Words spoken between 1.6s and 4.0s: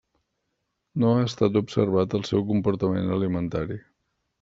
observat el seu comportament alimentari.